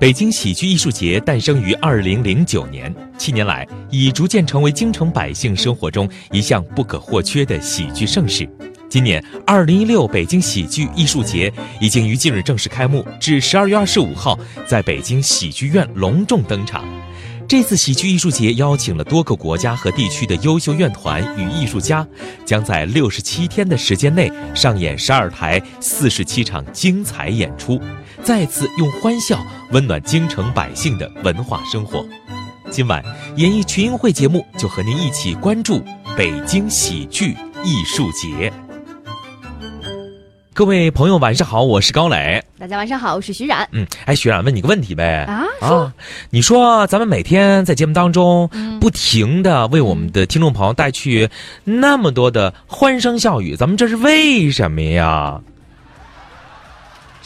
[0.00, 8.48] 北京喜剧艺术节诞生于二零零九年，七年来已逐渐成为京城百姓生活中一项不可或缺的喜剧盛事。
[8.88, 14.38] 今年二零一六北京喜剧艺术节已经于近日正式开幕，至十二月二十五号
[14.68, 16.84] 在北京喜剧院隆重登场。
[17.48, 22.06] 这次喜剧艺术节邀请了多个国家和地区的优秀院团与艺术家，
[22.44, 27.80] 将在六十七天的时间内上演十二台四十七场精彩演出，
[28.22, 29.38] 再次用欢笑
[29.70, 32.04] 温暖京城百姓的文化生活。
[32.70, 33.02] 今晚
[33.36, 35.82] 演艺群英会节目就和您一起关注
[36.16, 38.52] 北京喜剧艺术节。
[40.52, 42.42] 各位朋友，晚上好，我是高磊。
[42.58, 43.66] 大家晚上好，我是徐冉。
[43.70, 45.24] 嗯，哎，徐冉，问你个问题呗。
[45.28, 45.94] 啊，啊，
[46.30, 48.50] 你说咱们每天在节目当中
[48.80, 51.30] 不停的为我们的听众朋友带去
[51.62, 55.40] 那么多的欢声笑语，咱们这是为什么呀？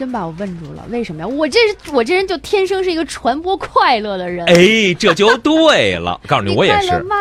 [0.02, 1.26] 真把我问住了，为什么呀？
[1.28, 1.60] 我这
[1.92, 4.44] 我这人就天生是一个传播快乐的人。
[4.46, 6.20] 哎，这就对了。
[6.26, 6.98] 告诉你，我也是。
[7.04, 7.14] 吗？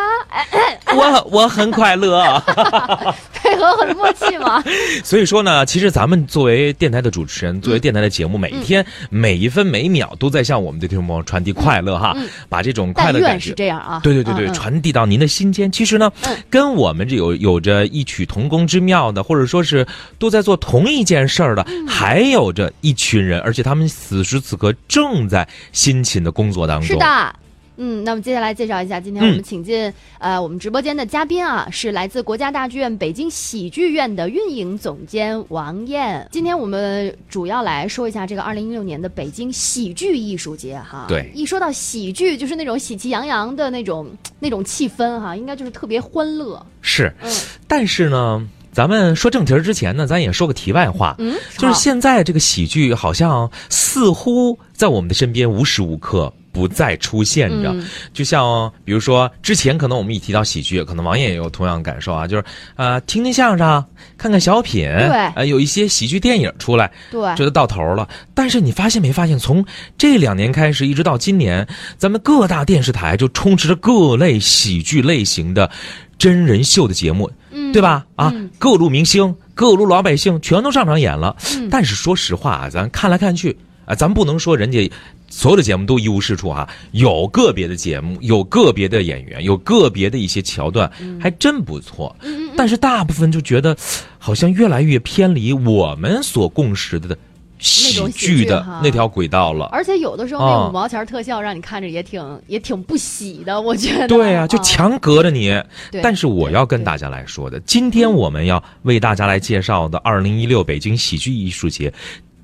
[0.92, 2.42] 我我很快乐。
[3.76, 4.62] 很默契嘛？
[5.04, 12.16] 所以说呢，其实咱们作为电台的主持人，作为电台的节目，每一天每一分每秒都在向我们的听众朋友传递快乐哈，
[12.48, 14.00] 把这种快乐感是这样啊。
[14.02, 15.70] 对对对对，传递到您的心间。
[15.70, 16.10] 其实呢，
[16.50, 19.86] 跟我们这有有着异曲同工之妙的，或者说是
[20.18, 22.72] 都在做同一件事儿的，还有着。
[22.80, 26.86] 一群人，而且他们此时此刻正在辛勤的工作当中。
[26.86, 27.34] 是的，
[27.76, 36.28] 嗯，那么接下来介绍一下，今天我们请进呃我们直播间的嘉宾啊，是来自国家大剧院北京喜剧院的运营总监王艳。
[36.30, 41.06] 今天我们主要来说一下这个二零一六年的北京喜剧艺术节哈。
[41.08, 44.06] 对，一说到喜剧，就是那种喜气洋洋的那种
[44.38, 46.64] 那种气氛哈，应该就是特别欢乐。
[46.80, 47.32] 是，嗯，
[47.66, 48.48] 但是呢。
[48.74, 57.74] 咱们说正题之前呢，咱也说个题外话，嗯，就是现在这个喜剧好像似乎在我们的身边无时无刻不再出现着，
[58.12, 62.44] 就像比如说之前可能我们一提到喜剧，可能王爷也有同样的感受啊，就是
[62.76, 63.84] 呃听听相声，
[64.18, 68.06] 看看小品，对，呃有一些喜剧电影出来，对，觉得到头了。
[68.34, 69.64] 但是你发现没发现，从
[69.96, 75.70] 这两年开始一直到今年，咱们各大电视台就充斥着各类喜剧类型的
[76.18, 77.30] 真人秀的节目。
[77.54, 78.04] 嗯对吧？
[78.16, 81.36] 啊，各路明星、各路老百姓全都上场演了。
[81.70, 84.90] 但是说实话啊，咱看来看去啊，咱不能说人家
[85.32, 86.68] 所有的节目都一无是处啊。
[86.90, 92.14] 有个别的节目，有个别的演员，有个别的一些桥段，还真不错。
[92.54, 93.74] 但是大部分就觉得，
[94.18, 97.16] 好像越来越偏离我们所共识的。
[97.58, 104.08] 喜剧的那条轨道了，而且有的时候那五毛钱特效让你看着也挺也挺不喜的，我觉得。
[104.08, 105.62] 对啊，就强隔着你。
[106.02, 111.94] 但是我要跟大家来说的，今天我们要为大家来介绍的二零一六北京喜剧艺术节，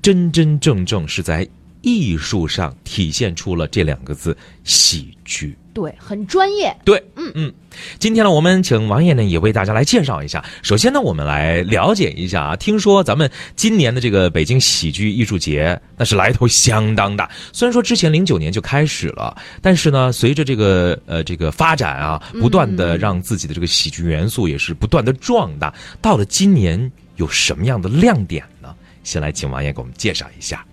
[0.01, 1.45] 真真正正是在
[1.81, 5.57] 艺术上体现出了这两个字——喜剧。
[5.73, 6.75] 对，很专业。
[6.83, 7.53] 对，嗯嗯。
[7.99, 10.43] 今天呢，我们请王爷呢也为大家来介绍一下。
[10.61, 12.55] 首先呢，我们来了解一下啊。
[12.55, 17.29] 听说咱们今年的这个北京喜剧艺术节，那是来头相当大。
[17.53, 25.73] 虽然说之前零九年就开始了，但是呢，随着这个呃这个发展啊，不断的让自己的这个喜剧元素也是不断的壮大。
[26.01, 28.75] 到了今年有什么样的亮点呢？
[29.05, 30.65] 先来请王爷给我们介绍一下。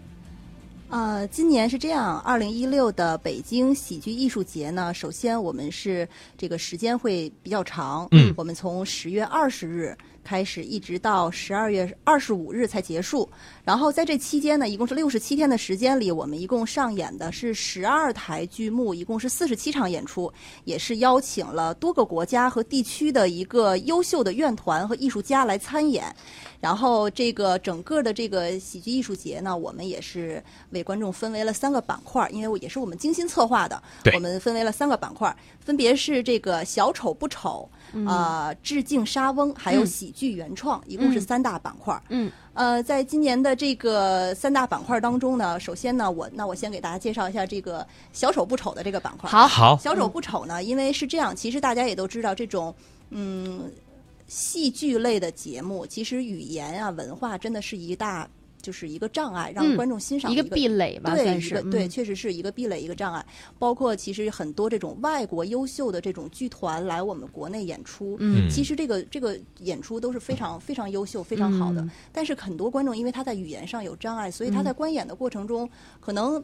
[0.89, 6.09] 呃，今年是这样，二零一六的北京喜剧艺术节呢，首先我们是
[6.39, 9.97] 这个时间会比较长，嗯，我们从十月二十日
[10.27, 13.29] 开始，一直到十二月二十五日才结束。
[13.65, 20.33] 然后在这期间呢，一共是六十七天的时间里，我们一共上演的是十二台剧目，一共是四十七场演出，
[20.65, 26.05] 也是邀请了多个国家和地区的一个优秀的院团和艺术家来参演。
[26.61, 33.81] 然后这个整个的这个喜剧艺术节呢，我们也是为观众分为了三个板块，因为我也是我们精心策划的。
[34.15, 37.69] 我们分为了三个板块，分别是这个小丑不丑，
[38.05, 42.03] 啊，致敬沙翁，还有喜剧原创，一共是三大板块。
[42.09, 42.31] 嗯。
[42.53, 49.31] 呃，在今年的这个三大板块当中呢，首先呢，我那我先给大家介绍一下这个小丑不丑的这个板块。
[49.31, 49.77] 好，好。
[49.77, 52.75] 小丑不丑呢，因为是这样，其实大家也都知道这种，
[53.11, 53.71] 嗯。
[54.29, 58.29] 戏剧类的节目，其实语言啊、文化真的是一大，
[58.67, 63.25] 就是一个障碍，让观众欣赏一个壁垒吧，算是对，确实是一个壁垒，一个障碍。
[63.61, 71.89] 包括其实很多这种外国优秀的这种剧团来我们国内演出，嗯，其实这个这个演出都是非常非常优秀、非常好的。
[72.13, 75.71] 但是很多观众因为他在语言上有障碍，所以他在观演的过程中
[76.01, 76.43] 可能。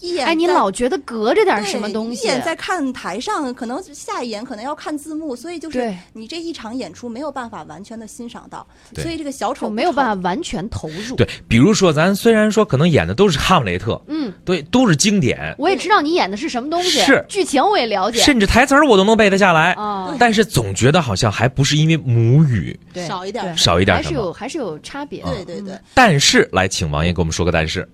[0.00, 2.26] 一眼，哎，你老觉得隔着点什么东西？
[2.26, 8.64] 一眼在看台上，可能下一眼可能要看字幕，所以就是你这一场演出没有办法完全的欣赏到，
[8.96, 11.16] 所以这个小丑没有办法完全投入。
[11.16, 14.18] 对，比如说咱虽然说可能演的都是哈姆雷特，嗯。
[14.18, 18.18] 嗯，对，都是经典，我也知道你演的是什么东西，是剧情我也了解。
[18.18, 19.72] 甚至台词儿我都能背得下来。
[19.74, 24.32] 哦，但是总觉得好像还不是因为母语对少一点少一点还是有。
[24.32, 25.22] 还是有差别。
[25.22, 25.78] 对对对。
[25.94, 27.88] 但是，来，请王爷给我们说个但是。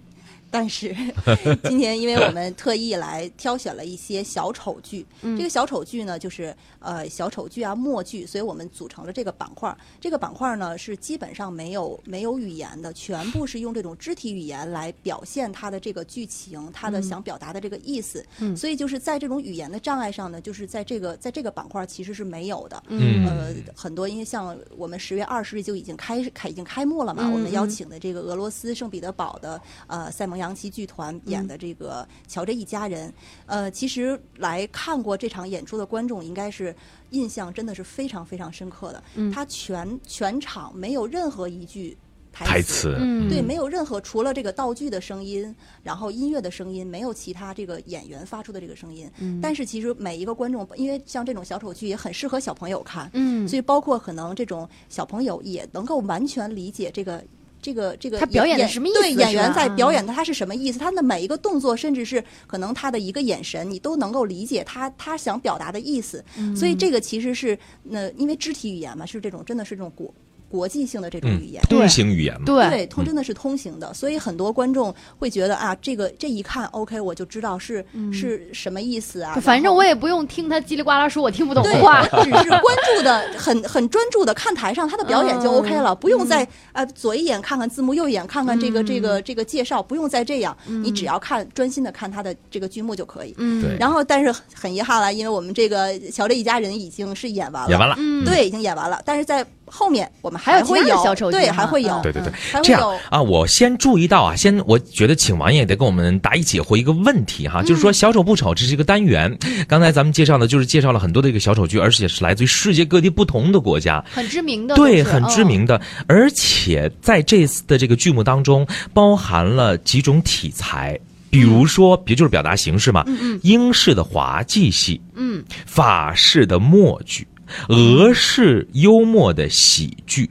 [0.55, 0.95] 但是
[1.69, 9.77] 今天，因为我们特意来挑选了一些小丑剧，嗯这个小丑剧呢，就是呃小丑剧啊、默剧，所以我们组成了这个板块儿。
[10.01, 18.25] 这个板块儿呢是基本上没有没有语言的，全部是用这种肢体语言来表现它的这个剧情，它的想表达的这个意思。
[18.39, 22.81] 嗯所以就是在这种语言的障碍上呢，就是在这个在这个板块儿其实是没有的。
[22.87, 33.09] 嗯呃，很多因为像我们十月二十日就已经开开已经开幕了嘛，嗯我们邀嗯请的这个俄罗斯圣彼得堡的呃塞蒙扬奇剧团演的这个《乔这一家人》，
[33.47, 36.75] 呃，其实来看过这场演出的观众应该是
[37.11, 39.03] 印象真的是非常非常深刻的。
[39.15, 41.97] 嗯他全全场没有任何一句
[42.31, 49.11] 台台词，嗯对，没有任何除了这个道具的声音，然后音乐的声音，没有其他这个演员发出的这个声音。
[49.21, 57.25] 嗯但是其实每一个观众，因为像这种小丑剧也很适合小朋友看，嗯，所以包括可能这种小朋友也能够完全理解这个。
[57.65, 60.79] 这个这个他表演的什么意思对，演员在表嗯演的他是什么意思？
[60.79, 66.23] 他的每一个动作，甚至是可能他的一个眼神，你都能够理解他他想表达的意思。
[66.37, 70.13] 嗯所以这个其实是那因为肢体语言嘛，是这种真的是这种国
[70.55, 72.47] 国际性的这种嗯语言。，通行语言嘛。
[72.47, 72.71] 对。
[72.71, 79.35] 对，通真的是通行的，所以很多观众会觉得啊，这个这一看 OK，我就知道是、是什么意思啊。
[79.43, 82.07] 反正我也不用听他叽里呱啦说，我听不懂对话。
[82.07, 93.35] 只是关注的很很专注的看台上他的表演就 OK 了，不用再呃左一眼看看字幕，右一眼看看这个、这个这个介绍，不用再这样，你只要看专心的看他的这个剧目就可以。
[93.39, 93.77] 嗯，对。
[93.79, 102.33] 然后，但是很遗憾了，因为我们这个《乔这一家人》已经是演完了，演完了，嗯，对，已经演完了，但是在后面我们还有其会有他的小丑剧对，还会有嗯，对对对
[102.63, 107.51] 这样啊，我先注意到啊，先我觉得请王爷得给我们答疑解惑一个问题嗯。
[107.53, 109.39] 哈，就是说小丑不丑这是一个单元，
[109.69, 114.05] 刚才咱们介绍的就是介绍了很多的一个小丑剧，而且是来自于世界各地不同的国家。
[114.11, 115.45] 很知名的，对，很知。
[115.45, 123.41] 名的，而且在这次的这个剧目当中，包含了几种题材，比如说，别就是表达形式嘛，嗯嗯。
[123.43, 125.45] 英式的滑稽戏，嗯。
[125.67, 127.29] 法式的默剧，
[127.69, 130.31] 俄式幽默的喜剧。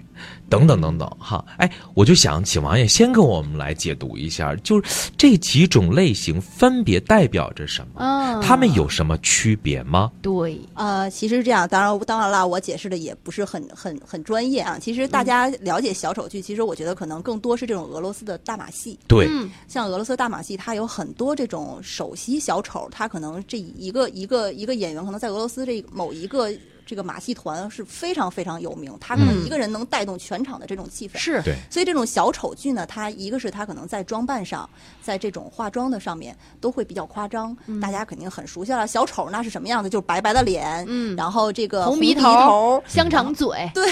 [0.50, 7.94] 等等等等，哈，哎，我就想请王爷先跟我们来解读一下，就是这几种类型分别代表着什么？
[7.96, 10.12] 嗯，它们有什么区别吗？
[10.22, 14.78] 对，呃，其实是这样，当然，当然了，我解释的也不是很很很专业啊。
[14.80, 19.00] 其实大家了解小丑剧，其实我觉得可能更多是这种俄罗斯的大马戏。
[19.08, 26.52] 对，嗯像俄罗斯大马戏，它有很多这种首席小丑，他可能这一个一个一个演员，可能在俄罗斯这某一个
[26.86, 31.18] 这个马戏团是非常非常有名，他可能嗯一个人能带动全场的这种气氛。
[31.18, 34.70] 是，对，所以这种小丑剧呢，它一个是它可能在装扮上，
[35.02, 38.86] 在这种化妆的上面都会比较夸张，大家肯定很熟悉了。
[38.86, 39.90] 小丑那是什么样子？
[39.90, 43.84] 就是白白的脸，嗯然后这个红鼻鼻头头，香肠嘴， 对。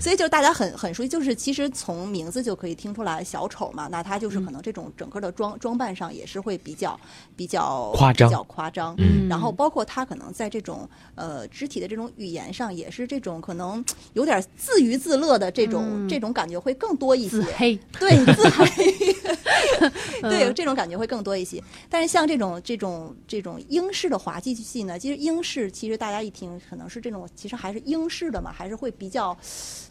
[0.00, 6.98] 所以就是大家很很熟悉，就是其实从名字就可以听出来，小丑嘛，那他就是可能这种整个的装装扮上也是会比较
[7.36, 8.94] 比较夸张比较夸张。
[8.98, 17.42] 嗯然后包括他可能在这种呃肢体的这种语言上，也是这种可能有点自娱自乐的这种、嗯这种感觉会更多一些自。
[17.56, 18.66] 黑，对，自黑，
[20.28, 21.62] 对，嗯这种感觉会更多一些。
[21.88, 29.36] 但是像这种这种这种英式的滑稽戏呢，其实英式其实大家一听可能是这种，其实还是英式的嘛，还是会比较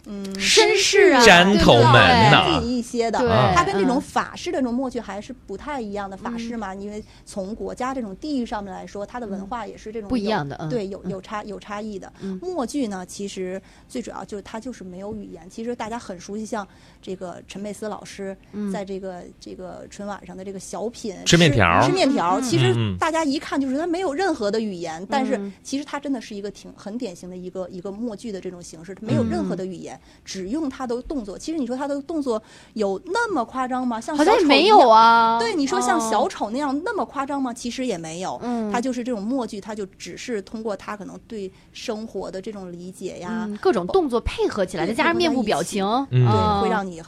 [0.05, 1.83] 嗯绅士啊山头门
[2.31, 3.19] 呐严谨一些的。
[3.19, 6.15] 对它跟这种嗯法式的这种默剧还是不太一样的。
[6.15, 12.11] 法式嘛，因为从国家这种地域上面来说，它的文化也是这种不一样的嗯对，有有差有差异的。
[12.41, 15.49] 默剧呢，其实最主要就是它就是没有语言。
[15.49, 16.67] 其实大家很熟悉，像
[17.01, 18.35] 这个陈佩斯老师
[18.71, 31.37] 在这个这个春晚上的这个小品吃面条吃面条，其实大家一看就是他没有任何的语言，但是嗯其实它真的是一个挺很典型的一个一个默剧的这种形式，没有任何的语言，只用他的动作。
[31.37, 32.41] 其实你说他的动作
[32.73, 33.99] 有那么夸张吗？
[34.01, 34.89] 像好像没有。
[34.89, 35.39] 啊。
[35.39, 37.53] 对，你说像哦小丑那样那么夸张吗？
[37.53, 46.25] 其实也没有，嗯他就是这种默剧，他就只是通过他可能对生活的这种理解呀，嗯，各种动作配合起来，再加上面部表情，嗯。
[46.25, 46.59] 啊。
[46.61, 47.01] 会让你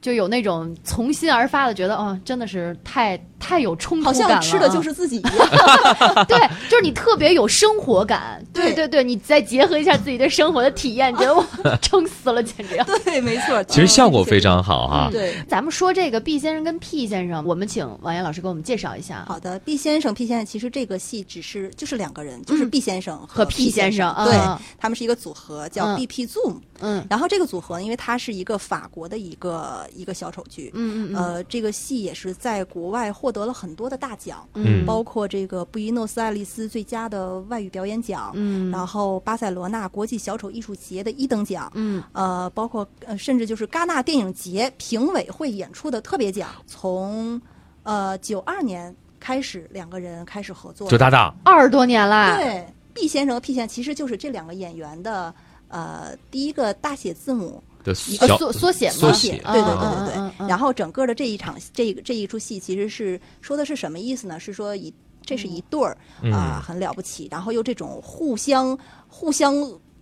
[0.00, 4.40] 就有那种从心而发的觉得，哦，真的是太太有冲突好感了好。
[4.40, 5.48] 像吃的就是自己一样。
[6.28, 8.40] 对，就是你特别有生活感。
[8.52, 11.44] 对对对对，你再结合一下自己对生活的体验，觉得我
[11.82, 12.84] 撑死了，简直要。
[13.04, 13.64] 对，没错。
[13.64, 15.08] 其实效果非常好哈。
[15.10, 15.34] 对。
[15.48, 19.24] 咱们说这个 B 先生跟 P 先生，我们请王岩老师给我们介绍一下。
[19.26, 26.56] 好的，B 先生、P 先生，其实这个戏只是就是两个人，就是 B 先生嗯和 P P 先生对嗯，他们是一个组合，叫嗯 BP Zoom。
[26.82, 30.70] 嗯然后这个组合呢，因为它是一个法国的一个一个小丑剧。
[30.74, 34.84] 嗯嗯嗯呃，这个戏也是在国外获得了很多的大奖，嗯。
[34.84, 38.70] 包括这个布宜诺斯艾利斯最佳的外语表演奖，嗯。
[38.70, 42.02] 然后巴塞罗那国际小丑艺术节的一等奖，嗯。
[42.12, 46.48] 呃，包括呃，甚至就是戛纳电影节评委会演出的特别奖。
[46.66, 47.40] 从
[47.82, 55.34] 呃九二年开始，两个人开始合作，就搭档，二十多年了，对 B 先生和 P 先生其实就是这两个演员的
[55.68, 60.48] 呃第一个大写字母的呃小缩缩写嘛，缩写对对对嗯对对。
[60.48, 64.38] 然后整个的这一场这个这一出戏其实是说的是什么意思呢？
[64.38, 64.92] 是说一
[65.24, 65.96] 这是一对儿
[66.32, 69.54] 啊、嗯很了不起，然后又这种互相互相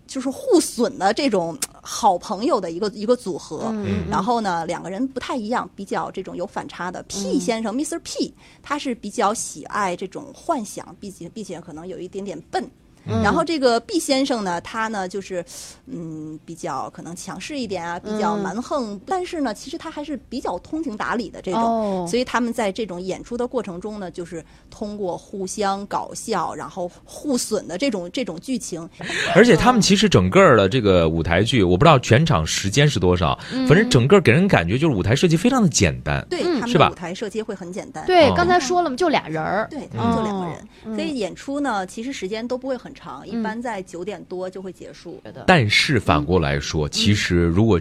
[0.06, 3.64] 就是互损的这种好朋友的一个一个组合。
[3.72, 7.02] 嗯然后呢，两个人不太一样，比较这种有反差的。
[7.08, 8.00] P 先生、Mr.
[8.02, 8.32] P，
[8.62, 12.64] 他是比较喜爱这种幻想，并且并且可能有一点点笨。
[13.06, 13.22] 嗯。
[13.22, 15.44] 然后这个毕先生呢，他呢就是，
[15.86, 21.62] 嗯，比较可能强势一点啊，比较嗯蛮横，但是呢，其实他还是比较通情达理的这种。
[21.62, 22.06] 哦。
[22.08, 28.88] 所以他们在这种演出的过程中呢，就是通过互相搞笑，然后互损的这种这种剧情，
[29.34, 33.66] 而且他们其实整个的这个舞台剧，我不知道全场时间是多少，嗯。
[33.66, 36.26] 反正整个给人感觉就是舞台设计非常的简单。
[36.30, 36.58] 对、嗯。
[36.68, 38.04] 是吧他们舞台设计会很简单。
[38.06, 45.20] 对哦，刚才说了嘛，就俩人儿，对，他们就两个人，哦所以演出呢，其实时间都不会很长，嗯一般在九点多就会结束。
[45.24, 47.80] 觉得但是反过来说，其实如果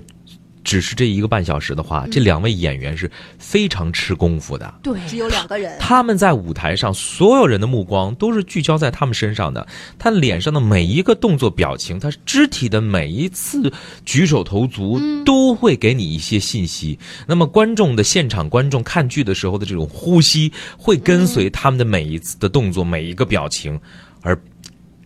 [0.63, 3.09] 只是这一个半小时的话，这两位演员是
[3.39, 4.73] 非常吃功夫的。
[4.83, 9.65] 对，只有两个人，他们在舞台上，所有人的目光都是聚焦在他们身上的。
[9.97, 13.71] 他脸上的每一个动作、表情，他肢体的每一次
[14.03, 16.99] 举手投足，都会给你一些信息。
[17.25, 23.79] 那么，观众的现场观众看剧的时候的这种呼吸，会跟随他们的每一次的动作、每一个表情，
[24.21, 24.37] 而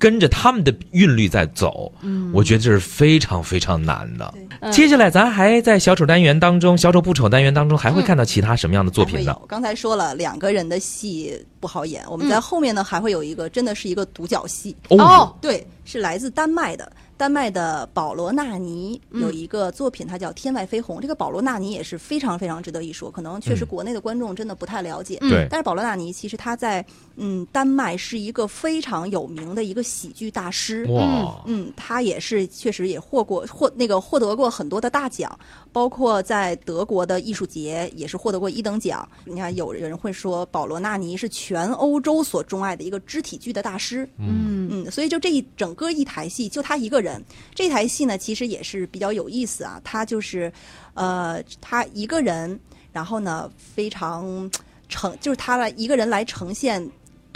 [0.02, 1.92] 跟着他们的韵律在走。
[2.02, 4.34] 嗯，我觉得这是非常非常难的。
[4.60, 9.40] 对接下来，咱还在小丑单元当中，小丑不丑单元当中，还会看到其他什么样的作品呢？
[9.48, 14.76] 刚才说了，两个人的戏不好演，我们在后面呢还会有一个，真的是一个独角戏。
[14.90, 20.98] 哦，对，是来自丹麦的，丹麦的保罗纳尼嗯有一个作品，它叫《天外飞鸿》。
[21.02, 25.18] 这个保罗纳尼也是非常非常值得一说，可能确实嗯国内的观众真的不太了解。
[25.22, 26.84] 对但是保罗纳尼其实他在
[27.24, 30.86] 嗯丹麦是一个非常有名的一个喜剧大师。
[30.90, 35.40] 哇，嗯，他也是确实也获过获那个获得过很多的大奖，
[35.72, 39.08] 包括在德国的艺术节也是获得过一等奖。
[39.24, 44.10] 你看，有人会说保罗纳尼是全欧洲所钟爱的一个肢体剧的大师。
[44.18, 47.24] 嗯嗯，所以就这一整个一台戏，就他一个人。
[47.54, 49.80] 这台戏呢，其实也是比较有意思啊。
[49.84, 50.52] 他就是，
[50.96, 52.60] 呃，他一个人，
[52.92, 54.50] 然后呢，非常
[54.90, 56.82] 呈，就是他来一个人来呈现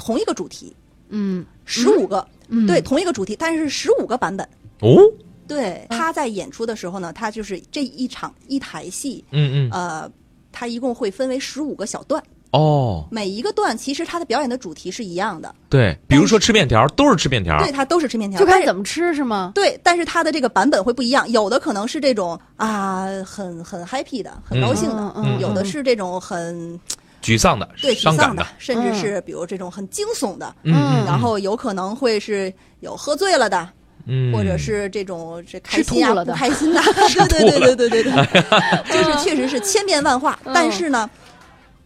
[0.05, 0.71] 同一个主题，
[1.09, 2.67] 嗯十五个，嗯。
[2.67, 4.47] 对，同一个主题，但是十五个版本。
[4.81, 5.01] 哦，
[5.47, 10.11] 对，他在演出的时候呢，他就是这一场一台戏，嗯嗯，呃，
[10.51, 12.21] 他一共会分为十五个小段，
[12.51, 19.53] 哦，每一个段其实他的表演的主题是一样的，对，比如说吃面条，都是吃面条，对，他都是吃面条，就看怎么吃是吗？
[19.55, 26.79] 对，但是他的这个版本会不一样，有的可能是这种啊，很很 happy 的，很高兴的；嗯嗯嗯有的是这种很
[27.25, 30.75] 沮丧的，对伤感沮丧的，甚至是比如这种很惊悚的，嗯。
[30.75, 33.67] 嗯，然后有可能会是有喝醉了的，
[34.05, 36.33] 嗯，或者是这种这开心呀、吃吐了的。
[36.33, 36.81] 不开心的，
[37.27, 40.39] 对对对对对对对， 就是确实是千变万化。
[40.43, 40.53] 嗯。
[40.53, 41.09] 但是呢，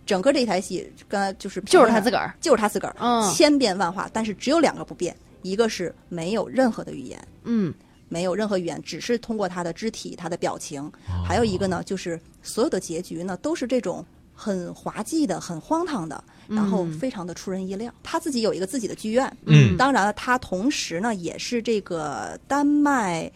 [0.06, 3.32] 整个这台戏刚才就是就是他自个儿，就是他自个儿，嗯。
[3.32, 7.18] 千变万化，但是只有两个不变，一个是没有任何的语言。
[7.46, 7.74] 嗯。
[8.12, 10.82] 没有任何语言，只是通过他的肢体、他的表情。
[11.08, 11.24] 哦。
[11.26, 14.04] 还有一个呢，就是所有的结局呢都是这种
[14.40, 17.94] 很滑稽的、很荒唐的，然后非常的出人意料。
[18.02, 23.30] 他自己有一个自己的剧院，嗯当然了，他同时呢也是这个丹麦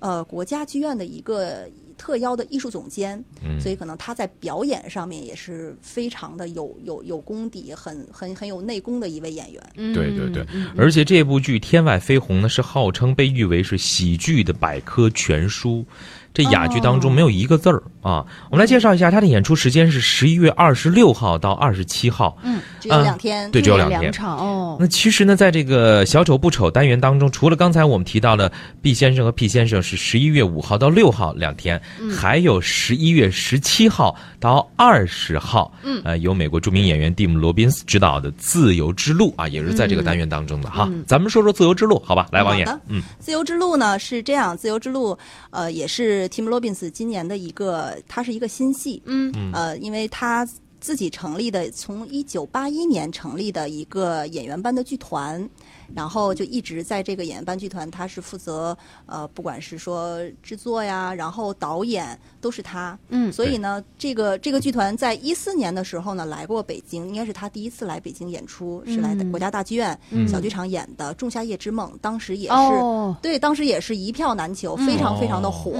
[0.00, 1.66] 呃国家剧院的一个
[2.00, 9.62] 特邀的艺术总监，嗯所以可能他在表演上面也是非常的有有有功底，很很很有内功的一位演员。
[9.76, 15.84] 嗯，对对对嗯，而且这部剧《天外飞鸿》呢，是号称被誉为是喜剧的百科全书。
[16.32, 18.24] 这哑剧当中没有一个字儿啊！
[18.52, 22.38] 我们来介绍一下，它的演出时间是十一月二十六号到二十七号。
[22.44, 40.90] 嗯，只有两天，对只有两天场哦，那其实呢，在这个小丑不丑单元当中，除了刚才我们提到的毕先生和 P 先生是十一月五号到六号两天，还有十一月十七号到二十号，嗯，呃，由美国著名演员蒂姆·罗宾斯执导的《自由之路》啊，也是在这个单元当中的哈。
[41.06, 42.28] 咱们说说《自由之路》，好吧？
[42.32, 45.16] 来，王爷，嗯，自由之路呢是这样，自由之路，
[45.50, 49.50] 呃，也是 Tim Robbins 今年的一个，它是一个新戏，嗯。
[49.52, 50.46] 呃，因为他
[50.80, 55.48] 自己成立的，从一九八一年成立的一个演员班的剧团，
[55.94, 62.98] 然后就一直在这个演员班剧团，他是负责呃，不管是说制作呀，然后导演都是他。
[63.08, 63.32] 嗯。
[63.32, 69.30] 所以呢，这个这个剧团在一四年的时候呢，来过北京，应该是他第一次来北京演出，是来嗯。
[69.30, 70.26] 国家大剧院嗯。
[70.28, 75.72] 小剧场演的《仲夏夜之梦》，当时也是、哦，对，当时也是一票难求，非常非常的火。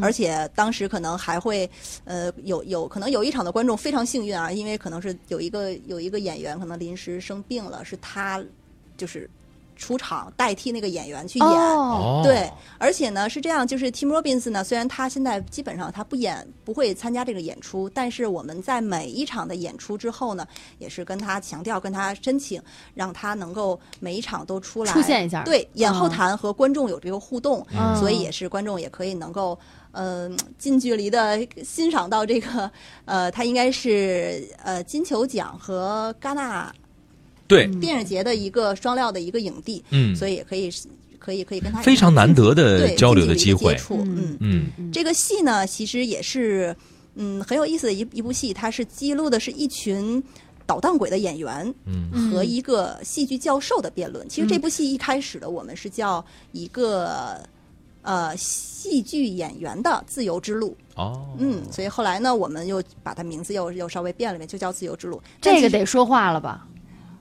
[0.00, 1.68] 而且当时可能还会，
[2.04, 8.42] 呃，有有可能有一场的观众非常幸运啊，因为可能是有一个有一个演员可能临时生病了，是他
[8.96, 9.28] 就是
[9.78, 11.48] 出场代替那个演员去演。
[11.48, 20.46] 哦，对，而且呢是这样，就是 Tim Robbins 呢，虽然他现在基本上他不演不会参加这个演出，但是我们在每一场的演出之后呢，
[20.78, 22.60] 也是跟他强调、跟他申请，
[22.92, 29.58] 让他能够每一场都出来出现一下对，演后谈和观众有这个互动，嗯所以也是观众也可以能够。
[29.92, 32.70] 嗯、近距离的欣赏到这个，
[33.04, 36.72] 呃，他应该是呃金球奖和戛纳
[37.48, 40.70] 对，电影节的一个双料的一个影帝，嗯，所以也可以
[41.18, 43.74] 可以可以跟他非常难得的交流的机会。
[43.90, 44.36] 嗯。
[44.38, 44.92] 嗯，嗯。
[44.92, 46.76] 这个戏呢，其实也是
[47.14, 50.22] 嗯很有意思的一一部戏，它是记录的是一群
[50.66, 52.10] 捣蛋鬼的演员嗯。
[52.12, 54.28] 嗯和一个戏剧教授的辩论。
[54.28, 57.40] 其实这部戏一开始的我们是叫一个
[58.02, 65.20] 呃戏剧演员的自由之路，哦，嗯，所以后来呢，我们又把它名字又又稍微变了变，就叫自由之路。
[65.40, 66.66] 这个得说话了吧？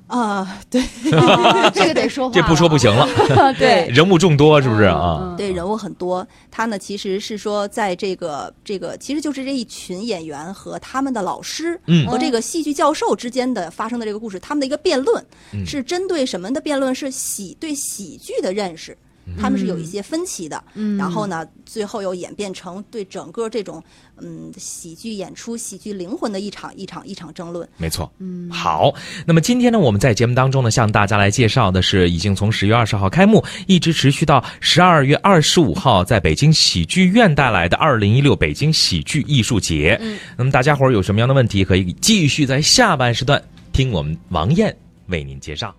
[0.07, 0.81] 啊、对。
[1.11, 3.07] 啊 这个得说话，这不说不行了，
[3.59, 4.83] 对，人物众多是不是？
[4.83, 5.19] 啊？
[5.21, 5.35] 嗯。
[5.35, 6.25] 对，人物很多。
[6.49, 12.07] 他呢，其实是说，在这个这个，其实就是这一群演员和他们的老师，嗯。
[12.07, 15.23] 和这个戏剧教授之间的发生的这个故事，他们的一个辩论，
[15.53, 15.65] 嗯。
[15.65, 16.95] 是针对什么的辩论？
[16.95, 18.97] 是喜对喜剧的认识，
[19.39, 20.63] 他们是有一些分歧的。
[20.75, 23.83] 嗯然后呢，最后又演变成对整个这种
[24.21, 27.67] 嗯喜剧演出、喜剧灵魂的一场一场一场争论。
[27.77, 28.11] 没错。
[28.19, 28.93] 嗯，好，
[29.25, 39.97] 那么今天呢，我们在节目当中呢，向大家来介绍的是已经从十月二十号开幕，一直持续到十二月二十五号，在北京喜剧院带来的二零一六北京喜剧艺术节。
[40.01, 43.41] 嗯，那么大家伙儿有什么样的问题，可以继续在下半时段
[43.71, 44.75] 听我们王艳
[45.07, 45.73] 为您介绍。